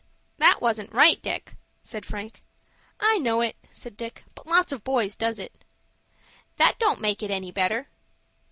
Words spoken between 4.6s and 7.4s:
of boys does it." "That don't make it